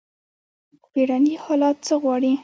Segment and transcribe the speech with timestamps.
[0.91, 2.33] بیړني حالات څه غواړي؟